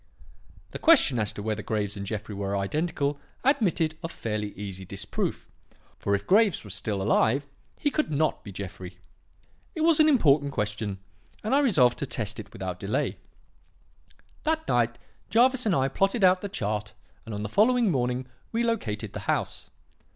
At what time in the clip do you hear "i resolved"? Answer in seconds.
11.53-11.99